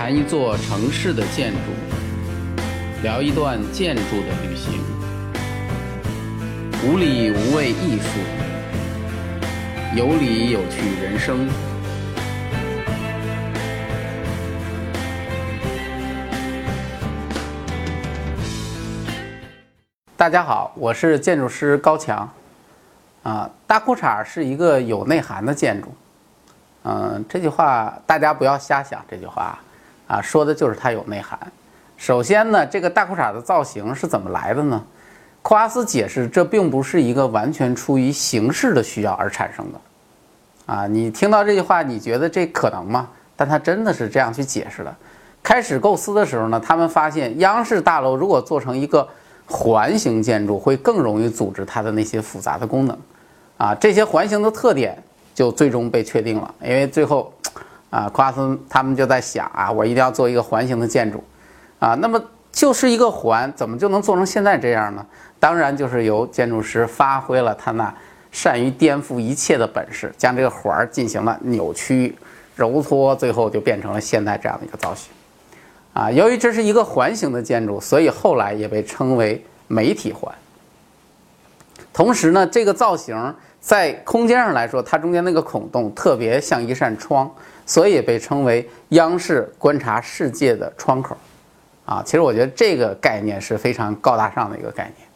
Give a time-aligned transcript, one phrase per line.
[0.00, 1.58] 谈一座城市的建筑，
[3.02, 4.80] 聊一段建筑的旅行，
[6.82, 8.18] 无理无畏艺术，
[9.94, 11.46] 有理有趣人生。
[20.16, 22.26] 大家好，我是建筑师高强。
[23.22, 25.94] 啊，大裤衩是一个有内涵的建筑。
[26.84, 29.04] 嗯，这句话大家不要瞎想。
[29.06, 29.58] 这句话
[30.10, 31.38] 啊，说的就是它有内涵。
[31.96, 34.82] 首先呢，这个大裤衩的造型是怎么来的呢？
[35.40, 39.80] 库阿斯解释，这并不是一个完全出于形式的需要而产生的。
[40.66, 43.08] 啊，你听到这句话，你觉得这可能吗？
[43.36, 44.92] 但他真的是这样去解释的。
[45.42, 49.08] 开始构思的时候呢，他们发现央视大楼如果做成一个
[49.46, 52.98] 环形建筑，会更容易组织它的那些复杂的功能。
[53.58, 55.00] 啊，这些环形的特点
[55.34, 57.32] 就最终被确定了，因为最后，
[57.90, 61.22] 啊，库阿斯他们就在想啊，我一定要做一个环形的建筑，
[61.80, 65.04] 啊，那么就是一个环，怎么就能做成现在这样呢？
[65.40, 67.92] 当然就是由建筑师发挥了他那
[68.30, 72.16] 善于颠覆一切的本事，将这个环儿进行了扭曲、
[72.54, 75.10] 揉搓，最后就变成了现在这样的一个造型。
[75.92, 80.32] 啊，由于这是一个环形的建筑，所以后来也被称为媒体环。
[81.92, 83.34] 同时呢，这个造型。
[83.62, 87.30] 在空间上来说，它中间那个孔洞特别像一扇窗，
[87.70, 91.16] 所以被称为央视观察世界的窗口。
[91.84, 95.06] 啊，其实我觉得这个概念是非常高大上的一个概念。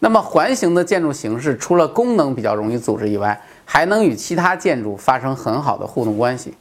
[0.00, 6.52] 那么环形的建筑形式，除了功能比较容易组织以外，还能与其他建筑发生很好的互动关系。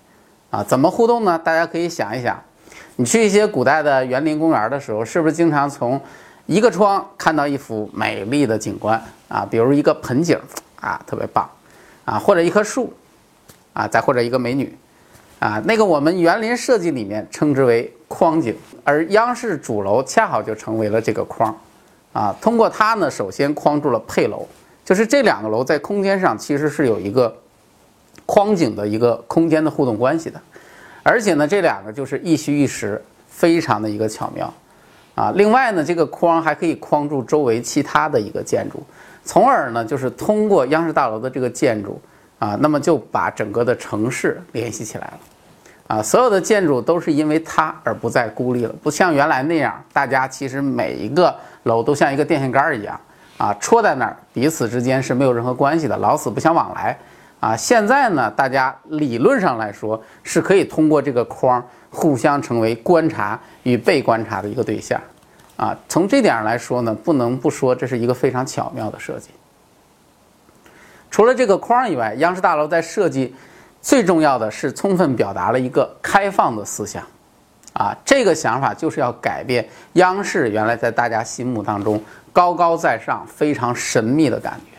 [0.51, 1.41] 啊，怎么互动呢？
[1.43, 2.39] 大家可以想一想，
[2.97, 5.99] 你去一些古代的园林公园的时候，是不是经常从
[6.45, 9.43] 一个窗看到一幅美丽的景观啊？
[9.49, 10.39] 比如一个盆景。
[10.81, 11.49] 啊，特别棒，
[12.03, 12.93] 啊，或者一棵树，
[13.73, 14.77] 啊，再或者一个美女，
[15.39, 21.55] 啊，那个我们园林设计里面称之为框景，而央视主楼恰好就成为了这个框，
[22.13, 24.47] 啊，通过它呢，首先框住了配楼，
[24.83, 27.35] 就是这两个楼在空间上其实是有一个
[28.25, 30.41] 框景的一个空间的互动关系的，
[31.03, 34.51] 而且呢，这两个就是一虚一实，非常的一个巧妙，
[35.13, 38.81] 啊，另外呢，这个框还可以框住周围其他的一个建筑。
[39.23, 41.99] 从而呢，就是通过央视大楼的这个建筑
[42.45, 45.19] 啊，那么就把整个的城市联系起来了，
[45.87, 52.99] 啊，所有的建筑都是因为它而不再孤立了，不像原来那样，大家其实每一个楼都像一个电线杆一样
[53.39, 56.95] 啊，戳在那儿，彼此之间是没有任何关系的，老死不相往来
[57.39, 57.55] 啊。
[57.55, 65.01] 现在呢，大家理论上来说是可以通过这个框互相成为观察与被观察的一个对象。
[65.57, 69.29] 啊，从这点上来说呢，不能不说这是一个非常巧妙的设计。
[71.15, 73.33] 除了这个框以外，央视大楼在设计
[73.81, 77.01] 最重要的是充分表达了一个开放的思想。
[77.71, 84.77] 啊，这个想法就是要改变央视原来在大家心目当中高高在上、非常神秘的感觉。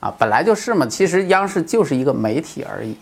[0.00, 2.96] 啊，本来就是嘛，其实央视就是一个媒体而已。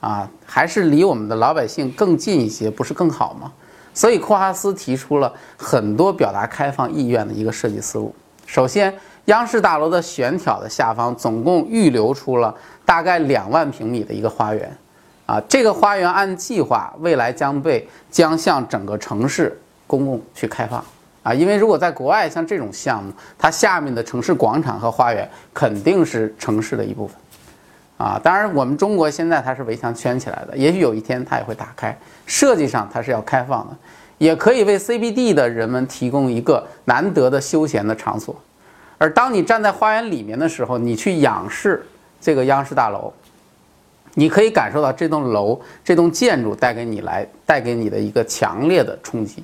[0.00, 3.52] 啊，还是离我们的老百姓更近一些，不是更好吗？
[3.92, 8.14] 所以，库哈斯提出了很多表达开放意愿的一个设计思路。
[8.46, 8.94] 首先，
[9.28, 12.54] 央视大楼的悬挑的下方总共预留出了
[12.86, 14.74] 大概两万平米的一个花园，
[15.26, 20.82] 啊，这个花园按计划未来将被将向整个城市公共去开放，
[21.22, 27.14] 啊，因为如果在国外像这种项目，它下面的城市广场和花园肯定是城市的一部分。
[27.98, 31.94] 啊，当然，我们中国现在它是围墙圈起来的，也许有一天它也会打开。
[32.24, 33.76] 设计上它是要开放的，
[34.16, 38.34] 也可以为 CBD 的人们提供一个难得的休闲的场所。
[38.98, 41.86] 而当你站在花园里面的时候，你去仰视
[42.20, 43.12] 这个央视大楼，
[44.14, 49.42] 你可以感受到这栋楼、这栋建筑带给你来带给你的一个强烈的冲击。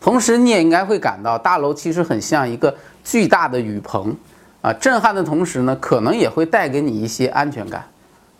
[0.00, 4.14] 同时，你也应该会感到大楼其实很像一个巨大的雨棚，
[4.60, 7.84] 啊，震撼的同时呢，可能也会带给你一些安全感。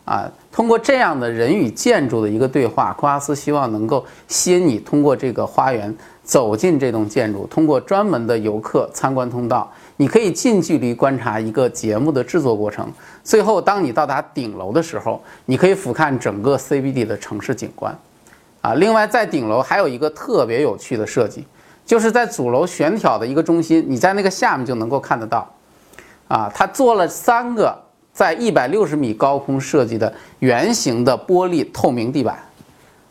[0.07, 5.93] 啊，通过这样的人与建筑的一个对话，库阿斯希望能够吸引你通过这个花园
[6.23, 12.89] 走进这栋建筑，通过专门的游客参观通道，你可以近距离观察一个节目的制作过程。
[13.25, 17.93] 最后，当你到达顶楼的时候，你可以俯瞰整个 CBD 的城市景观。
[18.61, 21.45] 啊，另外在顶楼还有一个特别有趣的设计，
[21.85, 25.53] 就是在主楼悬挑的一个中心，你在那个下面就能够看得到。
[26.29, 27.77] 啊，它做了三个。
[28.17, 32.39] 在一百六十米高空设计的圆形的玻璃透明地板，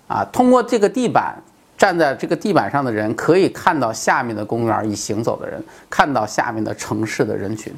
[0.07, 1.37] 啊，通过这个地板，
[1.77, 7.71] 站在这个地板上的人可以看到下面的公园以行走的人，看到下面的城市的人群。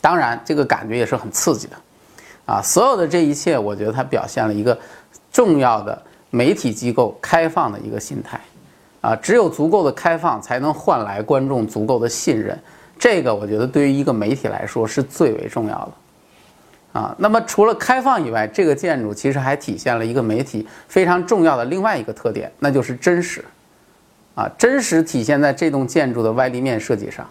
[0.00, 1.74] 当然，这个感觉也是很刺激的，
[2.46, 4.78] 啊，所有的这一切，我觉得它表现了一个
[5.32, 8.40] 重要的媒体机构开放的一个心态，
[9.00, 12.56] 啊，只有足够的开放，才能换来观众足够的信任。
[12.98, 15.74] 这个我觉得对于一个媒体来说是最为重要
[16.92, 23.44] 的，啊，那么除了开放以外，这个建筑其实还体现了一个媒体非常重要的另外一个特点，那就是真实，
[24.34, 27.24] 啊，真实体现在这栋建筑的外立面设计上。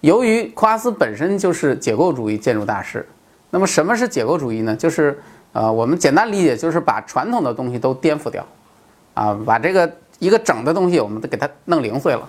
[0.00, 3.06] 由于库阿斯本身就是解构主义建筑大师，
[3.50, 4.74] 那么什么是解构主义呢？
[4.74, 5.18] 就是
[5.52, 8.44] 呃，我们简单理解就是把传统的东西都颠覆掉，
[9.14, 12.28] 啊，把这个一个整的东西我们都给它弄零碎了。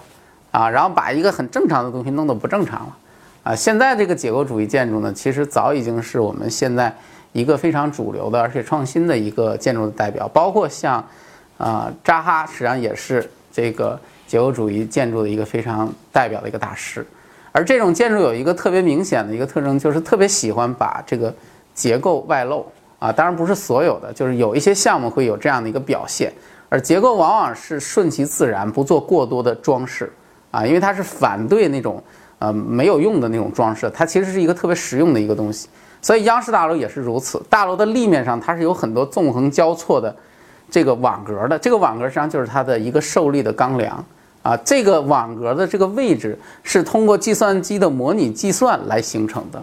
[0.56, 2.98] 啊，然后把一个很正常的东西弄得不正常了，
[3.44, 6.96] 啊，现在这个解构主义建筑呢，其实早已经是我们现在
[7.34, 10.30] 一个非常主流的，而且创新的一个建筑的代表。
[10.30, 11.06] 包括像，
[11.58, 17.06] 啊，扎哈实际上也是这个解构主义建筑的一个非常代表的一个大师。
[17.52, 21.36] 而这种建筑有一个特别明显的一个特征，就是特别喜欢把这个
[21.74, 22.66] 结构外露。
[23.00, 26.32] 啊，当然不是所有的，就是有一些项目会有这样的一个表现。
[26.70, 30.10] 而结构往往是顺其自然，不做过多的装饰。
[30.56, 32.02] 啊，因为它是反对那种
[32.40, 35.68] 呃没有用的那种装饰，它其实是一个特别实用的一个东西。
[36.02, 40.16] 所以央视大楼也是如此，大楼的立面上它是有很多纵横交错的
[40.72, 44.06] 这个网格的，这个网格实际上就是它的一个受力的钢梁
[44.42, 44.56] 啊。
[44.64, 49.62] 这个网格的这个位置是通过计算机的模拟计算来形成的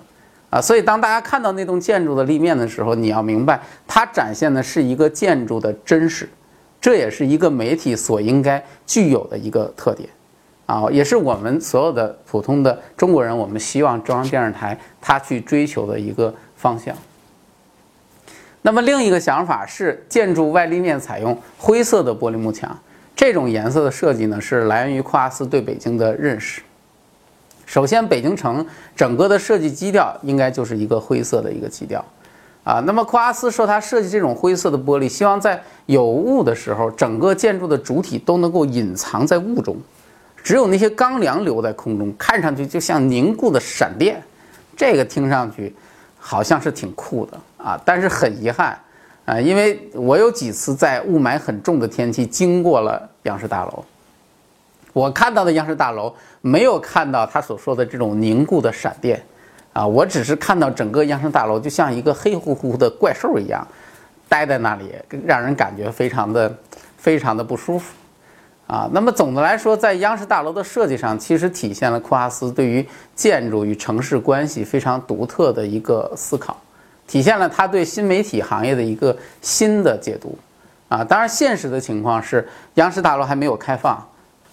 [0.51, 0.61] 啊。
[0.61, 6.29] 所以当大家看到那栋建筑的立面的时候，你要明白它展现的是一个建筑的真实，
[6.81, 10.07] 这也是一个媒体所应该具有的一个特点。
[10.67, 16.95] 啊，也是我们所有的普通的中国人，我们希望中央电视台它去追求的一个方向。
[18.63, 22.79] 那么另一个想法是，建筑外立面采用灰色的玻璃幕墙，
[23.17, 26.63] 这种颜色的设计呢，是来源于库阿斯对北京的认识。
[27.67, 32.05] 首先，北京城整个的设计基调应该就是一个灰色的一个基调，
[32.63, 39.77] 啊，那么库阿斯说他设计这种灰色的玻璃，希望在有雾的时候，整个建筑的主体都能够隐藏在雾中。
[40.43, 44.21] 只有那些钢梁留在空中，看上去就像凝固的闪电，
[44.77, 45.75] 这个听上去
[46.19, 47.81] 好像是挺酷的啊。
[47.85, 48.79] 但是很遗憾
[49.25, 53.85] 啊，因为我有几次在雾霾很重的天气经过了央视大楼，
[54.93, 59.23] 我看到的央视大楼没有看到他所说的这种凝固的闪电
[59.73, 63.67] 啊，我只是看到整个央视大楼就像一个黑乎乎的怪兽一样，
[64.29, 64.93] 待在那里，
[65.25, 66.53] 让人感觉非常的
[66.97, 67.95] 非常的不舒服。
[68.73, 72.83] 啊，那么总的来说，在央视大楼的设计上，其实体现了库哈斯对于
[73.15, 76.57] 建筑与城市关系非常独特的一个思考，
[77.07, 80.39] 体现了他对新媒体行业的一个新的解读。
[80.89, 84.03] 啊，当然，现实的情况是，央视大楼还没有开放，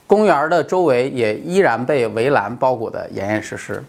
[0.05, 3.81] 公园的周围也依然被围栏包裹得严严实实。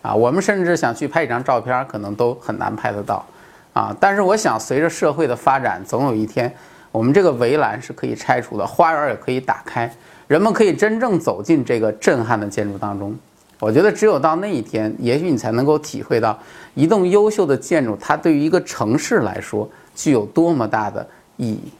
[0.00, 3.22] 啊，我们甚至想去拍一张照片，可能都很难拍得到。
[3.74, 6.50] 啊，但是我想，随着社会的发展，总有一天。
[6.94, 9.92] 我们这个围栏是可以拆除的，花园也可以打开，
[10.28, 13.12] 人们可以真正走进这个震撼的建筑当中。
[13.58, 16.38] 我觉得只有到那一天，也许你才能够体会到
[16.74, 21.04] 一栋优秀的建筑，它对于一个城市来说具有多么大的
[21.36, 21.72] 意义。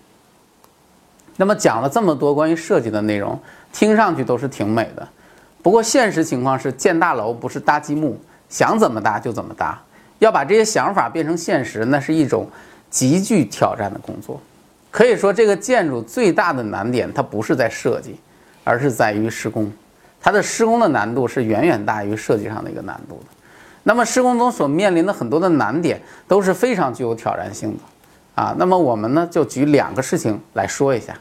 [1.37, 3.39] 那么讲了这么多关于设计的内容，
[3.73, 5.09] 听上去都是挺美的。
[5.63, 8.19] 不过现实情况是，建大楼不是搭积木，
[8.49, 9.81] 想怎么搭就怎么搭。
[10.19, 12.49] 要把这些想法变成现实，那是一种
[12.91, 14.41] 极具挑战的工作。
[14.95, 18.15] 可以说，这个建筑最大的难点，它不是在设计，
[18.63, 19.69] 而是在于施工。
[20.23, 23.27] 它的施工的难度是远远大于设计上的一个难度的。
[23.83, 28.41] 那么，施工中所面临的很多的难点都是非常具有挑战性的。
[28.41, 31.13] 啊，那么我们呢，就举两个事情来说一下。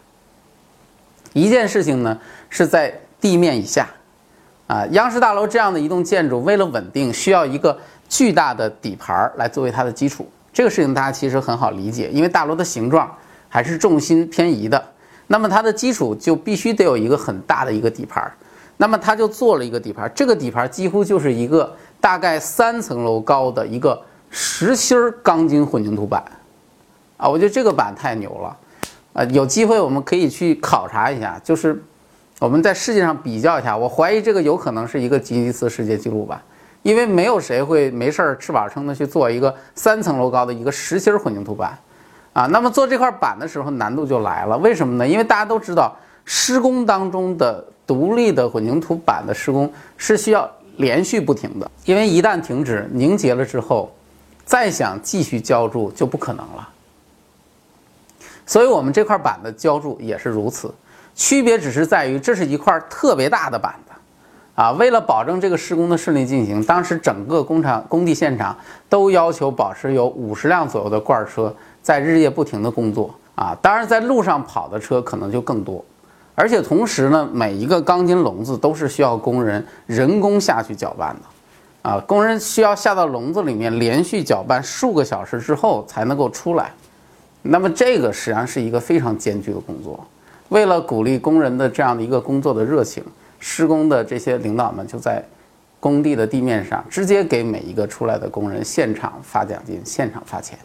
[1.34, 2.16] 一件事情呢，
[2.52, 3.88] 是在地面以下。
[4.68, 7.76] 啊，央视大楼这样的一栋建筑，为了稳定，需要一个
[8.08, 10.32] 巨大的底盘来作为它的基础。
[10.54, 13.12] 这个事情大家其实很好理解，因为大楼的形状。
[13.54, 14.84] 还是重心偏移的，
[15.28, 18.34] 那么它的基础就必须得有一个很大的一个底盘，
[18.78, 26.24] 那么它就做了一个底盘，这个底盘几乎就是一个大概三层楼高的一个实心钢筋混凝土板，
[27.16, 28.58] 啊，我觉得这个板太牛了，
[29.14, 31.80] 啊，有机会我们可以去考察一下，就是
[32.40, 36.42] 我们在世界上比较一下，我怀疑这个有可能是一个吉尼斯世界纪录吧，
[36.82, 41.78] 因为没有谁会没事儿吃饱撑的去做一个三层楼高的一个实心混凝土板。
[42.34, 45.08] 啊，那么做这块板的时候难度就来了，为什么呢？
[45.08, 53.94] 因为大家都知道，施工当中的独立的混凝土板的施工是需要连续不停的，因为一旦停止凝结了之后，
[54.44, 56.68] 再想继续浇筑就不可能了。
[58.48, 60.74] 所以我们这块板的浇筑也是如此，
[61.14, 63.94] 区别只是在于这是一块特别大的板子，
[64.56, 68.58] 啊，为了保证这个施工的顺利进行，当时整个工厂工地现场
[68.90, 71.56] 都要求保持有五十辆左右的罐车。
[71.84, 75.84] 在日夜不停的工作，啊，当然在路上跑的车可能就更多，
[76.34, 86.72] 而且同时呢，每一个钢筋笼子都是需要工人人工下去搅拌的，啊，工人需要下到笼子里面连续搅拌数个小时之后才能够出来，
[87.42, 90.04] 那么这个实际上是一个非常艰巨的工作。
[90.50, 93.04] 为了鼓励工人的这样的一个工作的热情，
[93.40, 95.22] 施工的这些领导们就在
[95.80, 100.58] 工地的地面上直接给每一个出来的工人现场发奖金，现场发钱。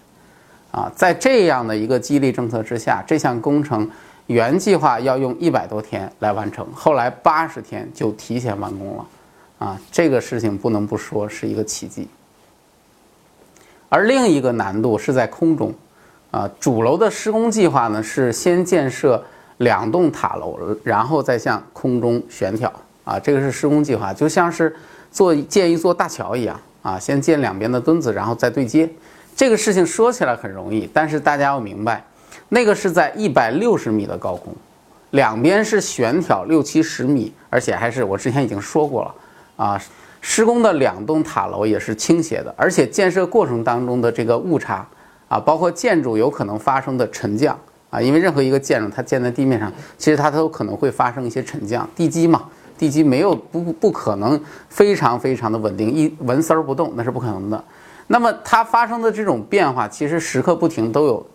[0.71, 3.89] 啊，在这样的一个激励政策之下，这项工程
[4.27, 9.07] 原计划要用一百多天来完成，后来八十天就提前完工了。
[9.59, 12.07] 啊，这个事情不能不说是一个奇迹。
[13.89, 15.75] 而另一个难度是在空中。
[16.31, 19.25] 啊，主楼的施工计划呢是先建设
[19.57, 22.71] 两栋塔楼，然后再向空中悬挑。
[23.05, 24.77] 啊，这个是施工计划，就像是
[25.11, 26.61] 做建一座大桥一样。
[26.83, 28.89] 啊，先建两边的墩子，然后再对接。
[29.39, 32.03] 这个事情说起来很容易，但是大家要明白，
[32.49, 34.53] 那个是在一百六十米的高空，
[35.11, 39.15] 两边是悬挑六七十米，而且还是我之前已经说过了
[39.57, 39.81] 啊，
[40.21, 44.85] 施工的两栋塔楼也是倾斜的，而且建设过程当中的这个误差
[45.29, 47.57] 啊，包括建筑有可能发生的沉降
[47.91, 52.43] 啊，因为任何一个建筑它建在地面上，其实它都可能会发生一些沉降，地基嘛，
[52.77, 57.65] 地基没有不不可能非常非常的稳定，一纹丝儿不动那是不可能的。
[58.09, 61.27] 那么它发生的这种变化，其实时刻不停都有，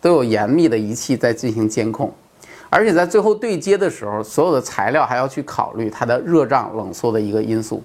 [0.00, 2.12] 都有严密的仪器在进行监控，
[2.70, 7.82] 而且在最后对接的时候，所有的材料还要去考虑它的热胀冷缩的一个因素，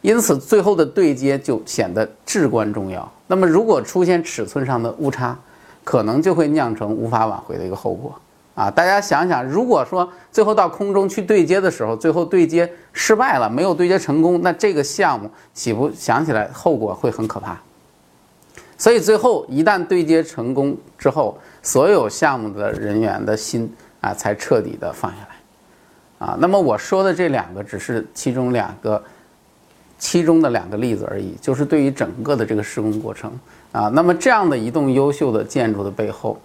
[0.00, 3.08] 因此最后的对接就显得至关重要。
[3.26, 5.38] 那么如果出现尺寸上的误差，
[5.84, 8.14] 可能就会酿成无法挽回的一个后果
[8.54, 8.70] 啊！
[8.70, 17.58] 大家想想，如果说最后到空中去对接的时候，最后对接失败了，没有对接成功，那这个项目岂不想起来后果会很可怕？
[18.82, 29.00] 所以最后一旦对接成功之后，所有项目的人员的心啊才彻底的放下来，啊，那么我说的这两个只是其中两个，
[30.00, 33.30] 其中的两个例子而已，就是对于整个的这个施工过程
[33.70, 36.36] 啊，那么这样的一栋优秀的建筑的背后，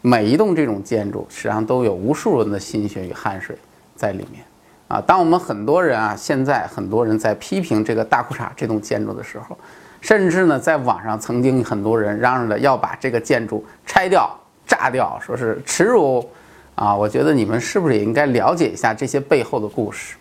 [0.00, 3.56] 每一栋这种建筑实际上都有无数人的心血与汗水
[3.94, 4.44] 在里面，
[4.88, 9.56] 啊，当我们很多人啊现在很多人在批评这个大裤衩这栋建筑的时候。
[10.04, 16.28] 甚至呢，在网上曾经很多人嚷嚷着要把这个建筑拆掉、炸掉，说是耻辱
[16.74, 16.94] 啊！
[16.94, 20.16] 我觉得你们是不是也应该了解一下这些背后的故事？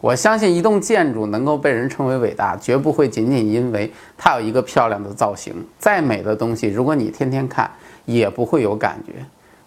[0.00, 5.52] 我相信一栋建筑能够被人称为伟大，绝不会仅仅因为它有一个漂亮的造型。
[5.76, 7.68] 再美的东西，如果你天天看，
[8.04, 9.14] 也不会有感觉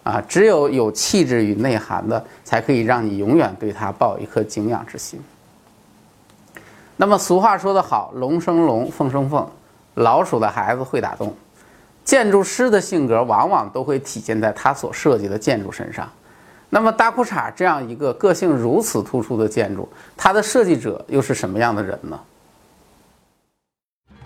[0.04, 0.24] 啊！
[0.26, 5.20] 只有有气质与内涵的，才可以让你永远对它抱一颗敬仰之心。
[7.00, 9.48] 那么俗话说得好，龙生龙，凤生凤，
[9.94, 11.34] 老鼠的孩子会打洞。
[12.04, 16.06] 建筑师的性格往往都会体现在他所设计的建筑身上。
[16.68, 22.20] 那么大裤衩这样一个个性如此突出的建筑，它的设计者又是什么样的人呢？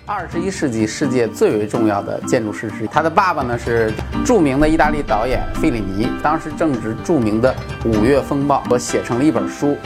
[0.04, 3.94] 二十一世纪世界最为重要的建筑师之一，他的爸爸呢是
[4.26, 7.54] 著名的意大利导演费里尼，当时正值著名的
[7.84, 9.76] 五月风暴，我写成了一本书，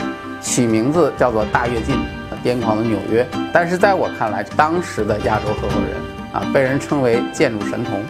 [0.41, 1.95] 取名字叫做《大跃进》。
[2.43, 5.97] 癫狂的纽约，但是在我看来，当时的亚洲合伙人
[6.33, 8.01] 啊，被人称为建筑神童，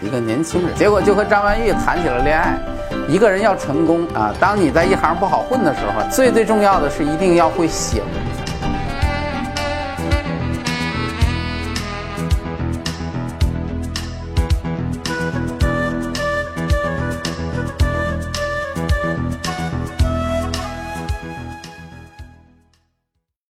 [0.00, 2.58] 一个年轻人，结果就和张曼玉谈起了恋爱。
[3.06, 8.02] 一个人要成功啊，当你在一行不好混的时候，最最重要的是一定要会写。